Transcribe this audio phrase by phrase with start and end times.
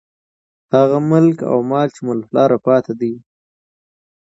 [0.73, 3.13] هغه ملک او مال، چې مو له پلاره پاتې دى.